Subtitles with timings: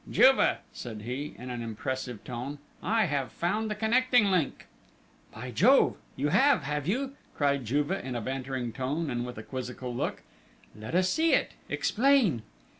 [0.09, 4.65] "Juve," said he, in an impressive tone, "I have found the connecting link!"
[5.31, 5.95] "By Jove!
[6.15, 10.23] You have, have you!" cried Juve in a bantering tone, and with a quizzical look.
[10.75, 11.51] "Let us see it!...
[11.69, 12.41] Explain!..."